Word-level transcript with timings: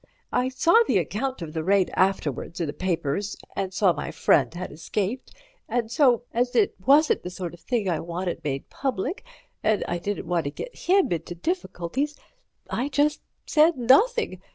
I 0.31 0.49
saw 0.49 0.81
the 0.87 0.97
account 0.97 1.43
of 1.43 1.53
the 1.53 1.63
raid 1.63 1.91
afterwards 1.93 2.59
in 2.59 2.65
the 2.65 2.73
papers, 2.73 3.37
and 3.55 3.71
saw 3.71 3.93
my 3.93 4.09
friend 4.09 4.51
had 4.51 4.71
escaped, 4.71 5.31
and 5.69 5.91
so, 5.91 6.23
as 6.33 6.55
it 6.55 6.73
wasn't 6.83 7.21
the 7.21 7.29
sort 7.29 7.53
of 7.53 7.59
thing 7.59 7.87
I 7.87 7.99
wanted 7.99 8.43
made 8.43 8.67
public 8.71 9.23
and 9.61 9.83
I 9.87 9.99
didn't 9.99 10.25
want 10.25 10.45
to 10.45 10.49
get 10.49 10.75
him 10.75 11.11
into 11.11 11.35
difficulties, 11.35 12.15
I 12.67 12.89
just 12.89 13.21
said 13.45 13.77
nothing. 13.77 14.41